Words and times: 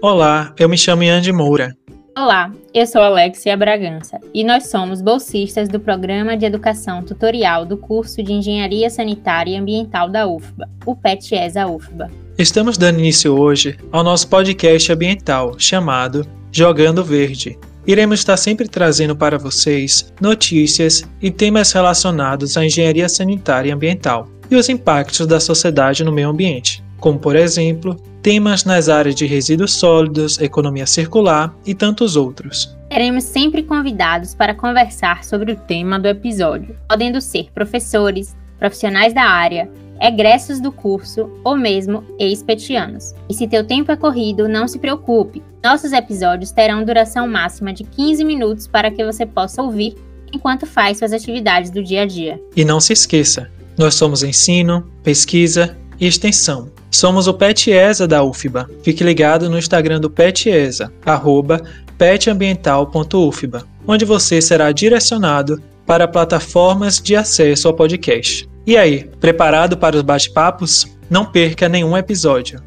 Olá, 0.00 0.54
eu 0.56 0.68
me 0.68 0.78
chamo 0.78 1.02
Ian 1.02 1.20
de 1.20 1.32
Moura. 1.32 1.76
Olá, 2.16 2.52
eu 2.72 2.86
sou 2.86 3.02
Alexia 3.02 3.56
Bragança 3.56 4.20
e 4.32 4.44
nós 4.44 4.68
somos 4.68 5.02
bolsistas 5.02 5.68
do 5.68 5.80
Programa 5.80 6.36
de 6.36 6.46
Educação 6.46 7.02
Tutorial 7.02 7.66
do 7.66 7.76
curso 7.76 8.22
de 8.22 8.32
Engenharia 8.32 8.88
Sanitária 8.90 9.50
e 9.50 9.56
Ambiental 9.56 10.08
da 10.08 10.24
UFBA, 10.24 10.68
o 10.86 10.94
PETESA 10.94 11.66
UFBA. 11.66 12.08
Estamos 12.38 12.78
dando 12.78 13.00
início 13.00 13.36
hoje 13.36 13.76
ao 13.90 14.04
nosso 14.04 14.28
podcast 14.28 14.92
ambiental 14.92 15.58
chamado 15.58 16.24
Jogando 16.52 17.02
Verde. 17.02 17.58
Iremos 17.84 18.20
estar 18.20 18.36
sempre 18.36 18.68
trazendo 18.68 19.16
para 19.16 19.36
vocês 19.36 20.14
notícias 20.20 21.02
e 21.20 21.28
temas 21.28 21.72
relacionados 21.72 22.56
à 22.56 22.64
engenharia 22.64 23.08
sanitária 23.08 23.70
e 23.70 23.72
ambiental 23.72 24.28
e 24.48 24.54
os 24.54 24.68
impactos 24.68 25.26
da 25.26 25.40
sociedade 25.40 26.04
no 26.04 26.12
meio 26.12 26.28
ambiente 26.28 26.86
como 26.98 27.18
por 27.18 27.36
exemplo, 27.36 27.96
temas 28.22 28.64
nas 28.64 28.88
áreas 28.88 29.14
de 29.14 29.26
resíduos 29.26 29.72
sólidos, 29.72 30.38
economia 30.40 30.86
circular 30.86 31.54
e 31.64 31.74
tantos 31.74 32.16
outros. 32.16 32.76
Teremos 32.88 33.24
sempre 33.24 33.62
convidados 33.62 34.34
para 34.34 34.54
conversar 34.54 35.24
sobre 35.24 35.52
o 35.52 35.56
tema 35.56 35.98
do 35.98 36.08
episódio, 36.08 36.76
podendo 36.88 37.20
ser 37.20 37.50
professores, 37.54 38.34
profissionais 38.58 39.12
da 39.12 39.22
área, 39.22 39.70
egressos 40.00 40.60
do 40.60 40.72
curso 40.72 41.30
ou 41.44 41.56
mesmo 41.56 42.04
ex-petianos. 42.18 43.14
E 43.28 43.34
se 43.34 43.46
teu 43.46 43.64
tempo 43.64 43.92
é 43.92 43.96
corrido, 43.96 44.48
não 44.48 44.66
se 44.66 44.78
preocupe. 44.78 45.42
Nossos 45.62 45.92
episódios 45.92 46.50
terão 46.50 46.84
duração 46.84 47.26
máxima 47.28 47.72
de 47.72 47.84
15 47.84 48.24
minutos 48.24 48.66
para 48.66 48.90
que 48.90 49.04
você 49.04 49.26
possa 49.26 49.62
ouvir 49.62 49.96
enquanto 50.32 50.66
faz 50.66 50.98
suas 50.98 51.12
atividades 51.12 51.70
do 51.70 51.82
dia 51.82 52.02
a 52.02 52.06
dia. 52.06 52.40
E 52.54 52.64
não 52.64 52.80
se 52.80 52.92
esqueça, 52.92 53.50
nós 53.76 53.94
somos 53.94 54.22
ensino, 54.22 54.88
pesquisa 55.02 55.76
e 56.00 56.06
extensão. 56.06 56.70
Somos 56.90 57.26
o 57.26 57.34
PetESA 57.34 58.06
da 58.06 58.22
UFBA. 58.22 58.68
Fique 58.82 59.04
ligado 59.04 59.48
no 59.50 59.58
Instagram 59.58 60.00
do 60.00 60.10
PetESA, 60.10 60.92
arroba 61.04 61.60
petambiental.ufba, 61.98 63.64
onde 63.86 64.04
você 64.04 64.40
será 64.40 64.72
direcionado 64.72 65.60
para 65.86 66.08
plataformas 66.08 66.98
de 66.98 67.16
acesso 67.16 67.66
ao 67.68 67.74
podcast. 67.74 68.48
E 68.66 68.76
aí, 68.76 69.10
preparado 69.20 69.76
para 69.76 69.96
os 69.96 70.02
bate-papos? 70.02 70.86
Não 71.08 71.24
perca 71.24 71.68
nenhum 71.68 71.96
episódio. 71.96 72.60